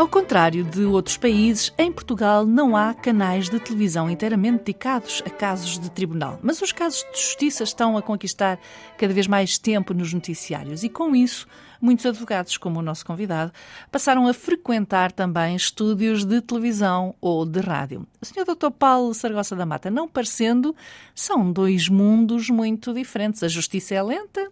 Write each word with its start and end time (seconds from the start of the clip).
Ao 0.00 0.08
contrário 0.08 0.64
de 0.64 0.82
outros 0.86 1.18
países, 1.18 1.74
em 1.76 1.92
Portugal 1.92 2.46
não 2.46 2.74
há 2.74 2.94
canais 2.94 3.50
de 3.50 3.60
televisão 3.60 4.08
inteiramente 4.08 4.64
dedicados 4.64 5.22
a 5.26 5.28
casos 5.28 5.78
de 5.78 5.90
tribunal. 5.90 6.40
Mas 6.42 6.62
os 6.62 6.72
casos 6.72 7.04
de 7.12 7.20
justiça 7.20 7.64
estão 7.64 7.98
a 7.98 8.00
conquistar 8.00 8.58
cada 8.96 9.12
vez 9.12 9.26
mais 9.26 9.58
tempo 9.58 9.92
nos 9.92 10.14
noticiários 10.14 10.82
e, 10.82 10.88
com 10.88 11.14
isso, 11.14 11.46
muitos 11.82 12.06
advogados, 12.06 12.56
como 12.56 12.78
o 12.78 12.82
nosso 12.82 13.04
convidado, 13.04 13.52
passaram 13.92 14.26
a 14.26 14.32
frequentar 14.32 15.12
também 15.12 15.54
estúdios 15.54 16.24
de 16.24 16.40
televisão 16.40 17.14
ou 17.20 17.44
de 17.44 17.60
rádio. 17.60 18.06
Sr. 18.22 18.46
Dr. 18.46 18.70
Paulo 18.70 19.12
Sargossa 19.12 19.54
da 19.54 19.66
Mata, 19.66 19.90
não 19.90 20.08
parecendo, 20.08 20.74
são 21.14 21.52
dois 21.52 21.90
mundos 21.90 22.48
muito 22.48 22.94
diferentes. 22.94 23.42
A 23.42 23.48
justiça 23.48 23.94
é 23.94 24.02
lenta, 24.02 24.50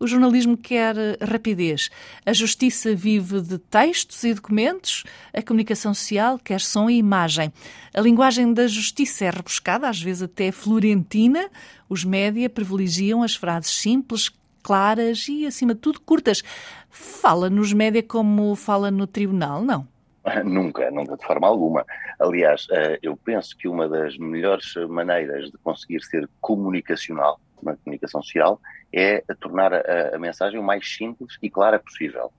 o 0.00 0.06
jornalismo 0.06 0.56
quer 0.56 0.94
rapidez. 1.20 1.90
A 2.24 2.32
justiça 2.32 2.94
vive 2.94 3.40
de 3.40 3.58
textos 3.58 4.22
e 4.24 4.32
documentos, 4.32 5.04
a 5.32 5.42
comunicação 5.42 5.92
social 5.92 6.38
quer 6.38 6.60
som 6.60 6.88
e 6.88 6.98
imagem. 6.98 7.52
A 7.94 8.00
linguagem 8.00 8.52
da 8.52 8.66
justiça 8.66 9.24
é 9.24 9.30
rebuscada, 9.30 9.88
às 9.88 10.00
vezes 10.00 10.22
até 10.22 10.52
florentina. 10.52 11.48
Os 11.88 12.04
média 12.04 12.48
privilegiam 12.48 13.22
as 13.22 13.34
frases 13.34 13.70
simples, 13.70 14.30
claras 14.62 15.26
e, 15.28 15.46
acima 15.46 15.74
de 15.74 15.80
tudo, 15.80 16.00
curtas. 16.00 16.42
Fala 16.90 17.50
nos 17.50 17.72
média 17.72 18.02
como 18.02 18.54
fala 18.54 18.90
no 18.90 19.06
tribunal, 19.06 19.62
não? 19.62 19.86
Nunca, 20.44 20.90
nunca 20.90 21.16
de 21.16 21.24
forma 21.24 21.46
alguma. 21.46 21.86
Aliás, 22.18 22.66
eh, 22.70 22.98
eu 23.02 23.16
penso 23.16 23.56
que 23.56 23.66
uma 23.66 23.88
das 23.88 24.18
melhores 24.18 24.74
maneiras 24.88 25.50
de 25.50 25.56
conseguir 25.58 26.02
ser 26.02 26.28
comunicacional, 26.40 27.40
uma 27.62 27.76
comunicação 27.76 28.22
social, 28.22 28.60
é 28.92 29.22
tornar 29.40 29.72
a, 29.72 30.16
a 30.16 30.18
mensagem 30.18 30.58
o 30.58 30.62
mais 30.62 30.88
simples 30.88 31.36
e 31.42 31.50
clara 31.50 31.78
possível. 31.78 32.32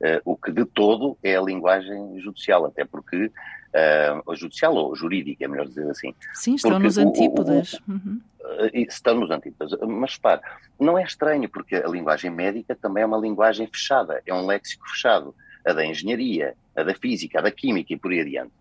Uh, 0.00 0.20
o 0.24 0.36
que 0.36 0.50
de 0.50 0.64
todo 0.64 1.18
é 1.22 1.36
a 1.36 1.42
linguagem 1.42 2.18
judicial, 2.20 2.64
até 2.64 2.86
porque 2.86 3.26
uh, 3.26 4.34
judicial 4.34 4.74
ou 4.74 4.96
jurídica, 4.96 5.44
é 5.44 5.48
melhor 5.48 5.66
dizer 5.66 5.90
assim. 5.90 6.14
Sim, 6.32 6.54
estão 6.54 6.70
porque 6.70 6.84
nos 6.84 6.98
antípodas. 6.98 7.74
O, 7.74 7.76
o, 7.76 7.94
uhum. 7.94 8.20
uh, 8.40 8.70
estão 8.72 9.14
nos 9.20 9.30
antípodas. 9.30 9.78
Mas 9.86 10.14
repare, 10.14 10.40
não 10.78 10.98
é 10.98 11.02
estranho, 11.02 11.48
porque 11.48 11.76
a 11.76 11.88
linguagem 11.88 12.30
médica 12.30 12.74
também 12.74 13.02
é 13.02 13.06
uma 13.06 13.18
linguagem 13.18 13.66
fechada, 13.66 14.22
é 14.24 14.32
um 14.32 14.46
léxico 14.46 14.88
fechado. 14.88 15.34
A 15.66 15.72
da 15.72 15.84
engenharia, 15.84 16.54
a 16.76 16.82
da 16.82 16.94
física, 16.94 17.38
a 17.38 17.42
da 17.42 17.50
química 17.50 17.92
e 17.92 17.96
por 17.96 18.10
aí 18.10 18.20
adiante. 18.20 18.52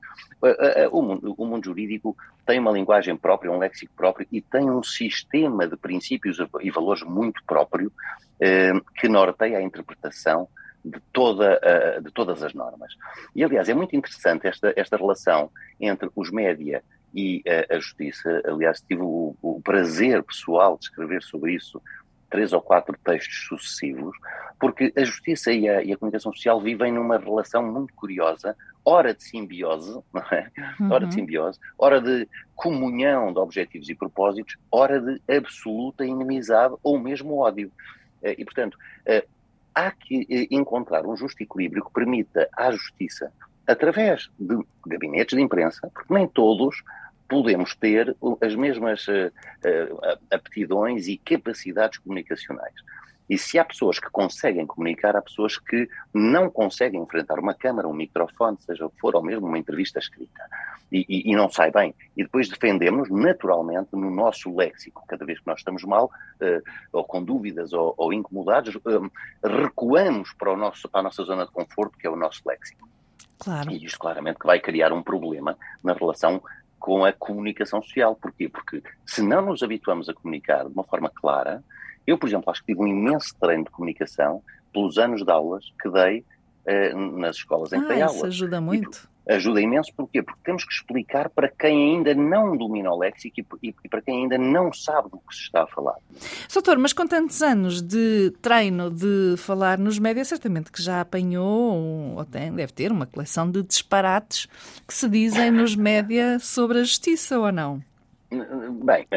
O 0.92 1.02
mundo, 1.02 1.36
o 1.38 1.46
mundo, 1.46 1.66
jurídico 1.66 2.16
tem 2.46 2.60
uma 2.60 2.72
linguagem 2.72 3.16
própria, 3.16 3.52
um 3.52 3.58
léxico 3.58 3.94
próprio 3.96 4.28
e 4.32 4.42
tem 4.42 4.70
um 4.70 4.84
sistema 4.84 5.68
de 5.68 5.76
princípios 5.76 6.38
e 6.62 6.72
valores 6.72 7.04
muito 7.04 7.44
próprio 7.46 7.92
que 8.96 9.10
norteia 9.10 9.58
a 9.58 9.62
interpretação 9.62 10.48
de, 10.84 11.00
toda, 11.12 11.60
de 12.02 12.12
todas 12.12 12.42
as 12.42 12.54
normas. 12.54 12.94
E, 13.36 13.44
aliás, 13.44 13.68
é 13.70 13.74
muito 13.74 13.96
interessante 13.96 14.48
esta, 14.48 14.74
esta 14.76 14.98
relação 14.98 15.52
entre 15.80 16.10
os 16.16 16.32
média 16.32 16.84
e 17.14 17.44
a 17.70 17.80
justiça. 17.80 18.42
Aliás, 18.46 18.82
tive 18.82 19.02
o, 19.02 19.36
o, 19.42 19.62
prazer 19.62 20.24
pessoal 20.24 20.78
de 20.78 20.86
escrever 20.86 21.22
sobre 21.24 21.54
isso 21.54 21.82
três 22.30 22.54
ou 22.54 22.62
quatro 22.62 22.98
textos 23.04 23.48
sucessivos, 23.48 24.16
porque 24.60 24.94
a 24.96 25.04
justiça 25.04 25.52
e 25.52 25.68
a, 25.68 25.84
e 25.84 25.92
a 25.92 25.98
comunicação 25.98 26.34
social 26.34 26.60
vivem 26.62 26.92
numa 26.92 27.18
relação 27.18 27.64
muito 27.64 27.94
curiosa, 27.94 28.56
hora 28.84 29.14
de 29.14 29.24
simbiose, 29.24 30.00
não 30.14 30.22
é? 30.32 30.52
Uhum. 30.80 30.92
Hora 30.92 31.08
de 31.08 31.14
simbiose, 31.14 31.60
hora 31.78 32.02
de 32.02 32.28
comunhão 32.56 33.32
de 33.32 33.40
objetivos 33.40 33.90
e 33.90 33.96
propósitos, 33.96 34.58
hora 34.72 35.00
de 35.00 35.22
absoluta 35.34 36.06
inimizade 36.06 36.76
ou 36.84 37.00
mesmo 37.00 37.38
ódio. 37.38 37.72
Eh, 38.22 38.36
e, 38.38 38.46
portanto, 38.46 38.78
há 39.74 39.92
que 39.92 40.28
eh, 40.30 40.48
encontrar 40.52 41.06
um 41.06 41.16
justo 41.16 41.42
equilíbrio 41.42 41.86
que 41.86 41.94
permita 41.94 42.50
à 42.56 42.72
justiça, 42.72 43.32
através 43.66 44.30
de 44.40 44.58
gabinetes 44.86 45.38
de 45.38 45.44
imprensa, 45.44 45.90
porque 45.94 46.14
nem 46.14 46.28
todos 46.28 46.84
podemos 47.30 47.76
ter 47.76 48.16
as 48.42 48.56
mesmas 48.56 49.08
uh, 49.08 49.28
uh, 49.28 50.20
aptidões 50.32 51.08
e 51.08 51.18
capacidades 51.18 52.00
comunicacionais. 52.00 52.74
E 53.30 53.38
se 53.38 53.60
há 53.60 53.64
pessoas 53.64 54.00
que 54.00 54.10
conseguem 54.10 54.66
comunicar, 54.66 55.16
há 55.16 55.22
pessoas 55.22 55.60
que 55.60 55.88
não 56.12 56.50
conseguem 56.50 57.00
enfrentar 57.00 57.38
uma 57.38 57.54
câmara, 57.54 57.88
um 57.88 57.94
microfone, 57.94 58.58
seja 58.62 58.88
o 58.88 58.90
que 58.90 59.00
for, 59.00 59.16
ou 59.16 59.24
mesmo 59.24 59.46
uma 59.46 59.60
entrevista 59.60 60.00
escrita. 60.00 60.44
E, 60.92 61.06
e, 61.08 61.32
e 61.32 61.36
não 61.36 61.48
sai 61.48 61.70
bem. 61.70 61.94
E 62.18 62.24
depois 62.24 62.50
defendemos 62.50 63.08
naturalmente 63.12 63.90
no 63.94 64.10
nosso 64.10 64.54
léxico. 64.56 65.06
Cada 65.08 65.24
vez 65.24 65.40
que 65.40 65.46
nós 65.46 65.60
estamos 65.60 65.84
mal, 65.84 66.06
uh, 66.42 66.64
ou 66.92 67.04
com 67.04 67.24
dúvidas, 67.24 67.72
ou, 67.72 67.94
ou 67.96 68.12
incomodados, 68.12 68.76
recuamos 69.44 70.34
para, 70.34 70.52
o 70.52 70.58
nosso, 70.58 70.90
para 70.90 71.02
a 71.02 71.04
nossa 71.04 71.24
zona 71.24 71.46
de 71.46 71.52
conforto, 71.52 72.00
que 72.00 72.08
é 72.08 72.10
o 72.10 72.16
nosso 72.16 72.42
léxico. 72.48 72.90
Claro. 73.38 73.72
E 73.72 73.86
isto 73.86 73.98
claramente 74.00 74.40
que 74.40 74.46
vai 74.46 74.60
criar 74.60 74.92
um 74.92 75.02
problema 75.02 75.58
na 75.84 75.94
relação 75.94 76.42
com 76.80 77.04
a 77.06 77.12
comunicação 77.12 77.82
social. 77.82 78.16
Porquê? 78.16 78.50
Porque 78.50 78.82
se 79.06 79.22
não 79.22 79.46
nos 79.46 79.62
habituamos 79.62 80.10
a 80.10 80.14
comunicar 80.14 80.66
de 80.66 80.74
uma 80.74 80.84
forma 80.84 81.10
clara, 81.10 81.64
eu, 82.08 82.18
por 82.18 82.28
exemplo, 82.28 82.50
acho 82.50 82.62
que 82.62 82.74
tive 82.74 82.82
um 82.82 82.88
imenso 82.88 83.36
treino 83.40 83.66
de 83.66 83.72
comunicação 83.72 84.42
pelos 84.74 84.98
anos 84.98 85.24
de 85.24 85.32
aulas 85.32 85.72
que 85.82 85.90
dei 85.90 86.26
uh, 86.66 87.18
nas 87.18 87.36
escolas 87.36 87.74
em 87.74 87.78
ah, 87.78 87.82
que 87.82 87.88
dei 87.88 88.02
aulas. 88.02 88.16
Isso 88.16 88.26
ajuda 88.26 88.62
muito. 88.62 89.10
Ajuda 89.28 89.62
imenso, 89.62 89.94
porquê? 89.96 90.24
Porque 90.24 90.40
temos 90.44 90.66
que 90.66 90.74
explicar 90.74 91.30
para 91.30 91.48
quem 91.48 91.98
ainda 91.98 92.16
não 92.16 92.58
domina 92.58 92.92
o 92.92 92.98
léxico 92.98 93.36
e, 93.62 93.76
e, 93.84 93.90
para 93.90 94.02
quem 94.02 94.24
ainda 94.24 94.38
não 94.40 94.74
sabe 94.74 95.10
do 95.10 95.20
que 95.20 95.36
se 95.36 95.42
está 95.44 95.64
a 95.64 95.68
falar. 95.68 95.96
Doutor, 96.52 96.80
mas 96.80 96.94
com 96.94 97.06
tantos 97.06 97.42
anos 97.44 97.80
de 97.82 98.32
treino 98.42 98.90
de 98.90 99.36
falar 99.38 99.78
nos 99.78 100.00
médias, 100.00 100.30
certamente 100.30 100.72
que 100.72 100.82
já 100.82 101.02
apanhou, 101.02 102.16
ou 102.16 102.26
tem, 102.26 102.52
deve 102.52 102.74
ter, 102.74 102.92
uma 102.92 103.06
coleção 103.06 103.50
de 103.50 103.62
disparates 103.62 104.48
que 104.88 104.94
se 104.94 105.08
dizem 105.08 105.52
nos 105.52 105.76
médias 105.76 106.46
sobre 106.46 106.80
a 106.80 106.84
justiça, 106.84 107.40
ou 107.40 107.52
não? 107.52 107.84
Bem, 108.32 109.08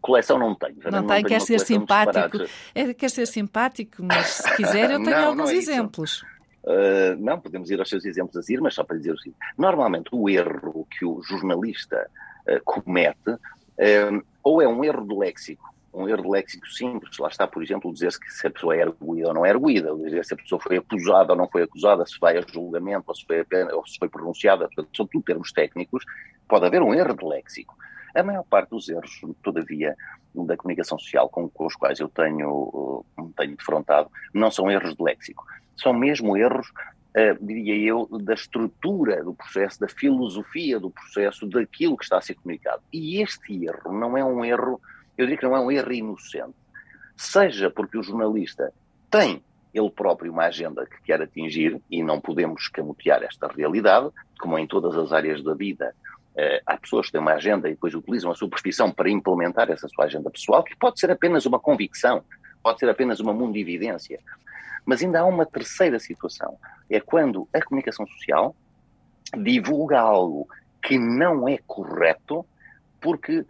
coleção 0.00 0.38
não 0.38 0.54
tenho. 0.54 0.76
Não, 0.84 1.00
não 1.00 1.06
tem, 1.06 1.24
quer 1.24 1.40
ser 1.40 1.58
simpático. 1.60 2.38
É, 2.74 2.92
quer 2.92 3.10
ser 3.10 3.26
simpático, 3.26 4.02
mas 4.02 4.26
se 4.26 4.56
quiser 4.56 4.90
eu 4.90 4.98
tenho 5.04 5.16
não, 5.16 5.28
alguns 5.28 5.44
não 5.44 5.50
é 5.50 5.56
exemplos. 5.56 6.22
Uh, 6.64 7.16
não, 7.18 7.40
podemos 7.40 7.70
ir 7.70 7.80
aos 7.80 7.88
seus 7.88 8.04
exemplos 8.04 8.36
a 8.36 8.42
seguir, 8.42 8.60
mas 8.60 8.74
só 8.74 8.84
para 8.84 8.96
dizer 8.96 9.12
o 9.12 9.18
seguinte. 9.18 9.38
Normalmente 9.58 10.10
o 10.12 10.28
erro 10.28 10.86
que 10.90 11.04
o 11.04 11.20
jornalista 11.22 12.08
uh, 12.48 12.62
comete 12.64 13.30
uh, 13.30 14.24
ou 14.44 14.62
é 14.62 14.68
um 14.68 14.84
erro 14.84 15.06
de 15.06 15.14
léxico, 15.14 15.72
um 15.92 16.08
erro 16.08 16.22
de 16.22 16.28
léxico 16.28 16.66
simples, 16.68 17.18
lá 17.18 17.28
está, 17.28 17.46
por 17.46 17.62
exemplo, 17.62 17.92
dizer-se 17.92 18.18
que 18.18 18.30
se 18.30 18.46
a 18.46 18.50
pessoa 18.50 18.76
é 18.76 18.82
arguída 18.82 19.28
ou 19.28 19.34
não 19.34 19.44
é 19.44 19.50
arguída, 19.50 19.94
dizer 19.96 20.24
se 20.24 20.34
a 20.34 20.36
pessoa 20.36 20.60
foi 20.60 20.76
acusada 20.78 21.32
ou 21.32 21.38
não 21.38 21.48
foi 21.48 21.62
acusada, 21.62 22.06
se 22.06 22.18
vai 22.18 22.38
a 22.38 22.40
julgamento 22.40 23.04
ou 23.08 23.14
se 23.14 23.26
foi, 23.26 23.44
ou 23.72 23.86
se 23.86 23.98
foi 23.98 24.08
pronunciada, 24.08 24.68
são 24.96 25.06
tudo 25.06 25.22
termos 25.22 25.52
técnicos, 25.52 26.04
pode 26.48 26.64
haver 26.64 26.80
um 26.80 26.94
erro 26.94 27.14
de 27.14 27.24
léxico. 27.24 27.76
A 28.14 28.22
maior 28.22 28.44
parte 28.44 28.70
dos 28.70 28.88
erros, 28.88 29.20
todavia, 29.42 29.96
da 30.34 30.56
comunicação 30.56 30.98
social 30.98 31.28
com, 31.28 31.48
com 31.48 31.66
os 31.66 31.74
quais 31.74 31.98
eu 32.00 32.08
tenho, 32.08 32.50
uh, 32.50 33.32
tenho 33.36 33.56
defrontado, 33.56 34.10
não 34.32 34.50
são 34.50 34.70
erros 34.70 34.94
de 34.94 35.02
léxico. 35.02 35.44
São 35.76 35.92
mesmo 35.92 36.36
erros, 36.36 36.68
uh, 36.68 37.44
diria 37.44 37.76
eu, 37.76 38.06
da 38.22 38.34
estrutura 38.34 39.22
do 39.24 39.34
processo, 39.34 39.80
da 39.80 39.88
filosofia 39.88 40.78
do 40.78 40.90
processo, 40.90 41.46
daquilo 41.46 41.96
que 41.96 42.04
está 42.04 42.18
a 42.18 42.22
ser 42.22 42.34
comunicado. 42.34 42.82
E 42.92 43.22
este 43.22 43.64
erro 43.64 43.92
não 43.92 44.16
é 44.16 44.24
um 44.24 44.44
erro, 44.44 44.80
eu 45.16 45.26
diria 45.26 45.38
que 45.38 45.46
não 45.46 45.56
é 45.56 45.60
um 45.60 45.70
erro 45.70 45.92
inocente. 45.92 46.54
Seja 47.16 47.70
porque 47.70 47.98
o 47.98 48.02
jornalista 48.02 48.72
tem 49.10 49.42
ele 49.72 49.90
próprio 49.90 50.32
uma 50.32 50.44
agenda 50.44 50.84
que 50.86 51.00
quer 51.02 51.22
atingir 51.22 51.80
e 51.90 52.02
não 52.02 52.20
podemos 52.20 52.62
escamotear 52.62 53.22
esta 53.22 53.48
realidade, 53.48 54.10
como 54.38 54.58
em 54.58 54.66
todas 54.66 54.94
as 54.96 55.12
áreas 55.12 55.42
da 55.42 55.54
vida 55.54 55.94
há 56.66 56.76
pessoas 56.76 57.06
que 57.06 57.12
têm 57.12 57.20
uma 57.20 57.34
agenda 57.34 57.68
e 57.68 57.72
depois 57.72 57.94
utilizam 57.94 58.30
a 58.30 58.34
sua 58.34 58.48
profissão 58.48 58.90
para 58.90 59.10
implementar 59.10 59.70
essa 59.70 59.88
sua 59.88 60.06
agenda 60.06 60.30
pessoal, 60.30 60.62
que 60.62 60.76
pode 60.76 60.98
ser 60.98 61.10
apenas 61.10 61.46
uma 61.46 61.58
convicção, 61.58 62.24
pode 62.62 62.78
ser 62.78 62.88
apenas 62.88 63.20
uma 63.20 63.32
mundividência. 63.32 64.20
Mas 64.84 65.02
ainda 65.02 65.20
há 65.20 65.24
uma 65.24 65.46
terceira 65.46 65.98
situação, 65.98 66.58
é 66.90 67.00
quando 67.00 67.48
a 67.52 67.62
comunicação 67.62 68.06
social 68.06 68.56
divulga 69.36 70.00
algo 70.00 70.48
que 70.82 70.98
não 70.98 71.48
é 71.48 71.58
correto, 71.66 72.44
porque 73.00 73.44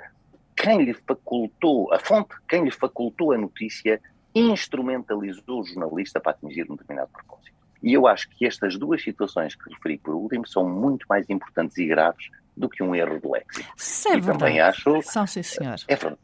quem 0.56 0.82
lhe 0.82 0.94
facultou, 0.94 1.92
a 1.92 1.98
fonte, 1.98 2.34
quem 2.48 2.64
lhe 2.64 2.70
facultou 2.70 3.32
a 3.32 3.38
notícia, 3.38 4.00
instrumentalizou 4.34 5.60
o 5.60 5.64
jornalista 5.64 6.20
para 6.20 6.32
atingir 6.32 6.70
um 6.70 6.76
determinado 6.76 7.10
propósito. 7.10 7.52
E 7.82 7.92
eu 7.92 8.06
acho 8.06 8.28
que 8.30 8.46
estas 8.46 8.78
duas 8.78 9.02
situações 9.02 9.54
que 9.56 9.68
referi 9.70 9.98
por 9.98 10.14
último 10.14 10.46
são 10.46 10.68
muito 10.68 11.04
mais 11.08 11.28
importantes 11.28 11.76
e 11.78 11.86
graves 11.86 12.30
do 12.56 12.68
que 12.68 12.82
um 12.82 12.94
erro 12.94 13.20
de 13.20 13.28
léxico. 13.28 13.74
Isso 13.76 14.08
é 14.08 14.12
e 14.12 14.14
verdade. 14.14 14.38
também 14.38 14.60
acho. 14.60 15.02
São, 15.02 15.26
sim, 15.26 15.42
senhor. 15.42 15.76
É 15.88 15.96
verdade. 15.96 16.20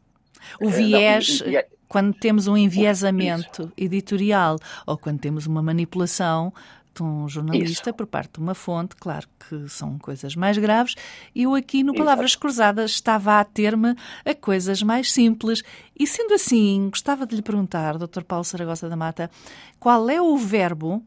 O 0.61 0.69
viés, 0.69 1.41
não, 1.41 1.49
e, 1.49 1.65
quando 1.87 2.13
temos 2.13 2.47
um 2.47 2.55
enviesamento 2.55 3.71
editorial 3.77 4.57
ou 4.85 4.97
quando 4.97 5.19
temos 5.19 5.45
uma 5.45 5.61
manipulação, 5.61 6.53
de 6.93 7.03
um 7.03 7.27
jornalista, 7.27 7.89
Isso. 7.89 7.97
por 7.97 8.05
parte 8.05 8.33
de 8.33 8.39
uma 8.39 8.53
fonte, 8.53 8.95
claro 8.95 9.27
que 9.47 9.67
são 9.69 9.97
coisas 9.97 10.35
mais 10.35 10.57
graves. 10.57 10.95
Eu 11.35 11.55
aqui 11.55 11.83
no 11.83 11.93
Palavras 11.93 12.31
Exato. 12.31 12.41
Cruzadas 12.41 12.91
estava 12.91 13.39
a 13.39 13.43
ter-me 13.43 13.95
a 14.25 14.35
coisas 14.35 14.81
mais 14.83 15.11
simples. 15.11 15.63
E 15.97 16.05
sendo 16.05 16.33
assim, 16.33 16.89
gostava 16.89 17.25
de 17.25 17.35
lhe 17.35 17.41
perguntar, 17.41 17.97
Dr. 17.97 18.23
Paulo 18.23 18.43
Saragossa 18.43 18.89
da 18.89 18.95
Mata, 18.95 19.29
qual 19.79 20.09
é 20.09 20.21
o 20.21 20.35
verbo 20.37 21.03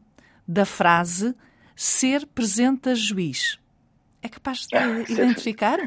da 0.47 0.65
frase 0.65 1.35
ser 1.75 2.25
presente 2.27 2.89
a 2.89 2.95
juiz? 2.95 3.59
É 4.23 4.29
capaz 4.29 4.65
de 4.65 4.77
identificar? 5.11 5.77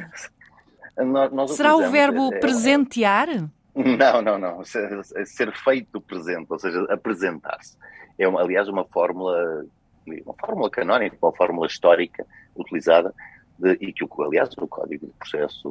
Nós, 0.99 1.33
nós 1.33 1.51
Será 1.53 1.75
o 1.75 1.91
verbo 1.91 2.33
é, 2.33 2.37
é 2.37 2.41
presentear? 2.41 3.29
Não, 3.75 4.23
não, 4.23 4.39
não. 4.39 4.65
Ser, 4.65 5.05
ser 5.27 5.53
feito 5.53 6.01
presente, 6.01 6.47
ou 6.49 6.59
seja, 6.59 6.83
apresentar-se. 6.91 7.77
É, 8.19 8.29
uma, 8.29 8.41
aliás, 8.41 8.69
uma 8.69 8.85
fórmula, 8.85 9.67
uma 10.07 10.35
fórmula 10.41 10.71
canónica, 10.71 11.17
uma 11.21 11.35
fórmula 11.35 11.67
histórica 11.67 12.27
utilizada 12.55 13.13
de, 13.59 13.73
e 13.81 13.93
que, 13.93 14.07
aliás, 14.21 14.51
o 14.57 14.67
Código 14.67 15.07
de 15.07 15.13
Processo 15.13 15.69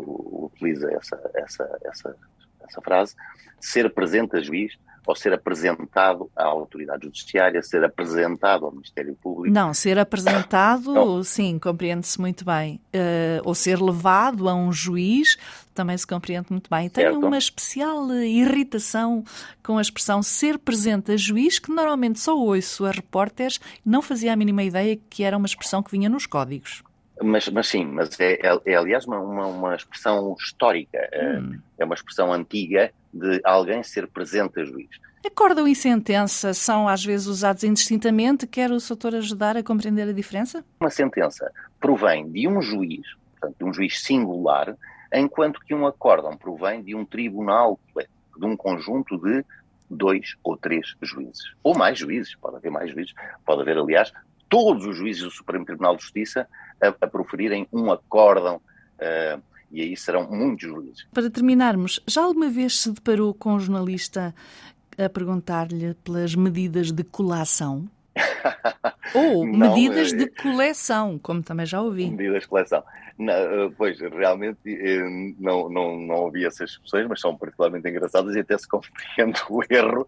utiliza 0.53 0.91
essa, 0.91 1.31
essa, 1.35 1.79
essa, 1.83 2.15
essa 2.69 2.81
frase, 2.81 3.15
ser 3.59 3.93
presente 3.93 4.35
a 4.35 4.41
juiz 4.41 4.73
ou 5.05 5.15
ser 5.15 5.33
apresentado 5.33 6.29
à 6.35 6.45
autoridade 6.45 7.05
judiciária, 7.05 7.61
ser 7.61 7.83
apresentado 7.83 8.65
ao 8.65 8.71
Ministério 8.71 9.15
Público. 9.15 9.53
Não, 9.53 9.73
ser 9.73 9.99
apresentado, 9.99 10.93
não. 10.93 11.23
sim, 11.23 11.59
compreende-se 11.59 12.19
muito 12.19 12.43
bem. 12.43 12.81
Uh, 12.93 13.41
ou 13.43 13.53
ser 13.53 13.79
levado 13.79 14.49
a 14.49 14.55
um 14.55 14.73
juiz, 14.73 15.37
também 15.73 15.97
se 15.97 16.07
compreende 16.07 16.47
muito 16.49 16.69
bem. 16.69 16.89
Tenho 16.89 17.11
certo. 17.11 17.25
uma 17.25 17.37
especial 17.37 18.11
irritação 18.13 19.23
com 19.63 19.77
a 19.77 19.81
expressão 19.81 20.23
ser 20.23 20.57
presente 20.57 21.11
a 21.11 21.17
juiz, 21.17 21.59
que 21.59 21.71
normalmente 21.71 22.19
só 22.19 22.35
ouço 22.35 22.85
a 22.85 22.91
repórteres, 22.91 23.59
não 23.85 24.01
fazia 24.01 24.33
a 24.33 24.35
mínima 24.35 24.63
ideia 24.63 24.97
que 25.09 25.23
era 25.23 25.37
uma 25.37 25.45
expressão 25.45 25.83
que 25.83 25.91
vinha 25.91 26.09
nos 26.09 26.25
códigos. 26.25 26.83
Mas, 27.21 27.47
mas 27.49 27.67
sim, 27.67 27.85
mas 27.85 28.19
é, 28.19 28.33
é, 28.33 28.59
é 28.65 28.75
aliás 28.75 29.05
uma, 29.05 29.19
uma, 29.19 29.47
uma, 29.47 29.75
expressão 29.75 30.35
histórica, 30.37 30.97
é, 31.11 31.39
hum. 31.39 31.59
é 31.77 31.85
uma 31.85 31.95
expressão 31.95 32.31
antiga 32.33 32.91
de 33.13 33.39
alguém 33.43 33.81
ser 33.83 34.07
presente 34.07 34.59
a 34.59 34.65
juiz. 34.65 34.89
Acórdão 35.25 35.67
e 35.67 35.75
sentença 35.75 36.53
são 36.53 36.87
às 36.87 37.03
vezes 37.03 37.25
usados 37.25 37.63
indistintamente. 37.63 38.45
Quer 38.45 38.71
o 38.71 38.77
doutor 38.77 39.15
ajudar 39.15 39.57
a 39.57 39.63
compreender 39.63 40.07
a 40.07 40.13
diferença? 40.13 40.63
Uma 40.79 40.89
sentença 40.89 41.51
provém 41.79 42.29
de 42.29 42.47
um 42.47 42.61
juiz, 42.61 43.07
portanto, 43.31 43.57
de 43.57 43.65
um 43.65 43.73
juiz 43.73 44.03
singular, 44.03 44.75
enquanto 45.11 45.59
que 45.61 45.73
um 45.73 45.87
acórdão 45.87 46.37
provém 46.37 46.83
de 46.83 46.93
um 46.93 47.05
tribunal, 47.05 47.79
de 48.37 48.45
um 48.45 48.55
conjunto 48.55 49.17
de 49.17 49.43
dois 49.89 50.35
ou 50.43 50.57
três 50.57 50.95
juízes. 51.01 51.53
Ou 51.63 51.75
mais 51.75 51.97
juízes, 51.97 52.35
pode 52.35 52.57
haver 52.57 52.71
mais 52.71 52.91
juízes, 52.91 53.13
pode 53.45 53.61
haver, 53.61 53.77
aliás, 53.77 54.11
todos 54.49 54.85
os 54.85 54.97
juízes 54.97 55.23
do 55.23 55.31
Supremo 55.31 55.65
Tribunal 55.65 55.95
de 55.95 56.03
Justiça 56.03 56.47
a, 56.81 56.87
a 56.87 57.07
proferirem 57.07 57.67
um 57.71 57.91
acórdão. 57.91 58.61
Uh, 58.95 59.41
e 59.71 59.81
aí 59.81 59.97
serão 59.97 60.29
muitos 60.29 60.69
juízes. 60.69 61.07
Para 61.13 61.29
terminarmos, 61.29 61.99
já 62.07 62.23
alguma 62.23 62.49
vez 62.49 62.79
se 62.79 62.91
deparou 62.91 63.33
com 63.33 63.55
um 63.55 63.59
jornalista 63.59 64.33
a 64.97 65.09
perguntar-lhe 65.09 65.93
pelas 65.95 66.35
medidas 66.35 66.91
de 66.91 67.03
colação? 67.03 67.89
Ou 69.13 69.45
não, 69.47 69.75
medidas 69.75 70.13
é... 70.13 70.15
de 70.15 70.27
coleção, 70.27 71.19
como 71.19 71.43
também 71.43 71.65
já 71.65 71.81
ouvi. 71.81 72.09
Medidas 72.09 72.43
de 72.43 72.47
coleção. 72.47 72.83
Não, 73.17 73.33
eh, 73.33 73.71
pois, 73.77 73.99
realmente 73.99 74.59
eh, 74.65 75.33
não, 75.39 75.69
não, 75.69 75.97
não 75.97 76.15
ouvi 76.15 76.45
essas 76.45 76.71
expressões, 76.71 77.07
mas 77.07 77.21
são 77.21 77.37
particularmente 77.37 77.87
engraçadas 77.87 78.35
e 78.35 78.39
até 78.39 78.57
se 78.57 78.67
compreende 78.67 79.41
o 79.49 79.61
erro. 79.69 80.05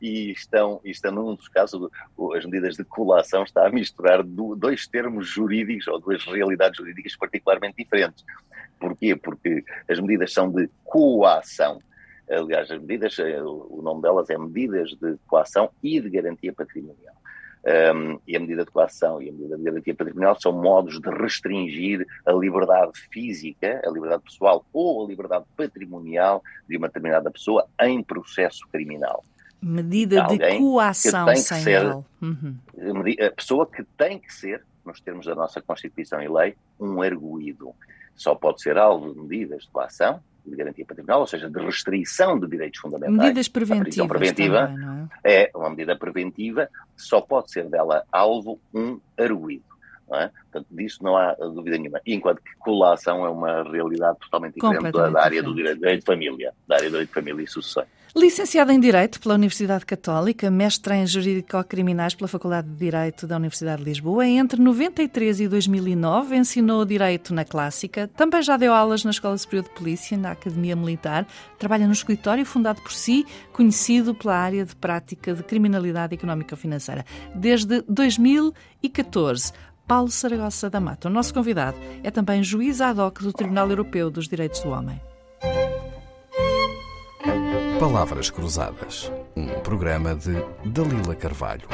E 0.00 0.32
estão, 0.32 0.80
e 0.84 0.90
estão 0.90 1.12
num 1.12 1.34
dos 1.34 1.48
casos, 1.48 1.88
as 2.36 2.44
medidas 2.44 2.76
de 2.76 2.84
colação 2.84 3.44
está 3.44 3.66
a 3.66 3.70
misturar 3.70 4.22
dois 4.24 4.86
termos 4.86 5.28
jurídicos 5.28 5.86
ou 5.88 6.00
duas 6.00 6.24
realidades 6.24 6.76
jurídicas 6.76 7.16
particularmente 7.16 7.76
diferentes. 7.76 8.24
Porquê? 8.78 9.16
Porque 9.16 9.64
as 9.88 9.98
medidas 10.00 10.32
são 10.32 10.50
de 10.50 10.68
coação, 10.84 11.80
aliás, 12.30 12.70
as 12.70 12.80
medidas, 12.80 13.18
eh, 13.18 13.42
o 13.42 13.80
nome 13.82 14.02
delas 14.02 14.28
é 14.30 14.36
medidas 14.36 14.90
de 14.90 15.16
coação 15.26 15.70
e 15.82 16.00
de 16.00 16.10
garantia 16.10 16.52
patrimonial. 16.52 17.17
Um, 17.68 18.18
e 18.26 18.34
a 18.34 18.40
medida 18.40 18.64
de 18.64 18.70
coação 18.70 19.20
e 19.20 19.28
a 19.28 19.32
medida 19.32 19.58
de 19.58 19.62
garantia 19.62 19.94
patrimonial 19.94 20.40
são 20.40 20.52
modos 20.52 20.98
de 20.98 21.10
restringir 21.10 22.06
a 22.24 22.32
liberdade 22.32 22.92
física, 23.12 23.82
a 23.84 23.90
liberdade 23.90 24.22
pessoal 24.22 24.64
ou 24.72 25.04
a 25.04 25.08
liberdade 25.08 25.44
patrimonial 25.54 26.42
de 26.66 26.78
uma 26.78 26.86
determinada 26.86 27.30
pessoa 27.30 27.68
em 27.82 28.02
processo 28.02 28.66
criminal. 28.72 29.22
Medida 29.60 30.22
de 30.28 30.38
coação 30.58 31.26
que 31.26 31.34
tem 31.34 31.42
que 31.42 31.62
ser, 31.62 31.84
uhum. 32.22 32.56
A 33.26 33.30
pessoa 33.32 33.66
que 33.66 33.84
tem 33.98 34.18
que 34.18 34.32
ser, 34.32 34.64
nos 34.82 35.00
termos 35.00 35.26
da 35.26 35.34
nossa 35.34 35.60
Constituição 35.60 36.22
e 36.22 36.28
lei, 36.28 36.56
um 36.80 37.02
arguído 37.02 37.74
só 38.16 38.34
pode 38.34 38.62
ser 38.62 38.78
alvo 38.78 39.12
de 39.12 39.20
medidas 39.20 39.64
de 39.64 39.70
coação, 39.70 40.22
de 40.48 40.56
garantia 40.56 40.84
patrimonial, 40.84 41.20
ou 41.20 41.26
seja, 41.26 41.48
de 41.48 41.60
restrição 41.60 42.38
de 42.38 42.46
direitos 42.46 42.80
fundamentais. 42.80 43.18
Medidas 43.18 43.48
preventivas. 43.48 44.06
A 44.06 44.08
preventiva 44.08 44.66
também, 44.66 45.08
é? 45.24 45.42
é? 45.44 45.50
uma 45.54 45.70
medida 45.70 45.96
preventiva, 45.96 46.68
só 46.96 47.20
pode 47.20 47.50
ser 47.50 47.68
dela 47.68 48.04
alvo 48.10 48.60
um 48.74 49.00
arguído. 49.16 49.64
Não 50.08 50.18
é? 50.18 50.30
Portanto, 50.50 50.66
disso 50.70 50.98
não 51.02 51.16
há 51.16 51.34
dúvida 51.34 51.76
nenhuma. 51.78 52.00
Enquanto 52.06 52.42
que 52.42 52.56
colação 52.58 53.24
é 53.24 53.28
uma 53.28 53.62
realidade 53.62 54.18
totalmente 54.20 54.54
diferente 54.54 54.92
da, 54.92 55.22
área 55.22 55.42
do 55.42 55.54
direito, 55.54 55.78
direito 55.78 56.00
de 56.00 56.06
família, 56.06 56.52
da 56.66 56.76
área 56.76 56.88
do 56.88 56.92
direito 56.92 57.08
de 57.08 57.14
família 57.14 57.44
e 57.44 57.46
sucessões. 57.46 57.88
Licenciada 58.16 58.72
em 58.72 58.80
Direito 58.80 59.20
pela 59.20 59.34
Universidade 59.34 59.84
Católica, 59.84 60.50
mestre 60.50 60.94
em 60.94 61.06
Jurídico-Criminais 61.06 62.14
pela 62.14 62.26
Faculdade 62.26 62.66
de 62.66 62.74
Direito 62.74 63.26
da 63.26 63.36
Universidade 63.36 63.82
de 63.82 63.88
Lisboa, 63.88 64.26
entre 64.26 64.60
93 64.60 65.40
e 65.40 65.46
2009 65.46 66.34
ensinou 66.34 66.84
Direito 66.86 67.34
na 67.34 67.44
Clássica, 67.44 68.08
também 68.08 68.42
já 68.42 68.56
deu 68.56 68.72
aulas 68.72 69.04
na 69.04 69.10
Escola 69.10 69.36
Superior 69.36 69.64
de 69.64 69.70
Polícia, 69.70 70.16
na 70.16 70.32
Academia 70.32 70.74
Militar, 70.74 71.26
trabalha 71.58 71.86
no 71.86 71.92
escritório 71.92 72.46
fundado 72.46 72.80
por 72.80 72.92
si, 72.92 73.26
conhecido 73.52 74.14
pela 74.14 74.36
área 74.36 74.64
de 74.64 74.74
prática 74.74 75.34
de 75.34 75.42
criminalidade 75.42 76.14
económica 76.14 76.56
financeira. 76.56 77.04
Desde 77.34 77.82
2014, 77.82 79.52
Paulo 79.88 80.10
Saragossa 80.10 80.68
da 80.68 80.78
Mata, 80.78 81.08
o 81.08 81.10
nosso 81.10 81.32
convidado, 81.32 81.78
é 82.04 82.10
também 82.10 82.44
juiz 82.44 82.82
ad 82.82 83.00
hoc 83.00 83.22
do 83.22 83.32
Tribunal 83.32 83.70
Europeu 83.70 84.10
dos 84.10 84.28
Direitos 84.28 84.60
do 84.60 84.68
Homem. 84.68 85.00
Palavras 87.80 88.28
Cruzadas, 88.28 89.10
um 89.34 89.46
programa 89.60 90.14
de 90.14 90.34
Dalila 90.66 91.14
Carvalho. 91.14 91.66